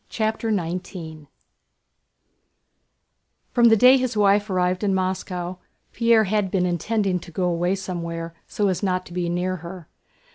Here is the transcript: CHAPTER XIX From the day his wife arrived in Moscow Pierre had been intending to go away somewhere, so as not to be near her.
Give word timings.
CHAPTER 0.09 0.49
XIX 0.49 1.27
From 3.51 3.65
the 3.65 3.77
day 3.77 3.97
his 3.97 4.17
wife 4.17 4.49
arrived 4.49 4.83
in 4.83 4.95
Moscow 4.95 5.59
Pierre 5.93 6.23
had 6.23 6.49
been 6.49 6.65
intending 6.65 7.19
to 7.19 7.29
go 7.29 7.43
away 7.45 7.75
somewhere, 7.75 8.33
so 8.47 8.67
as 8.67 8.81
not 8.81 9.05
to 9.05 9.13
be 9.13 9.29
near 9.29 9.57
her. 9.57 9.87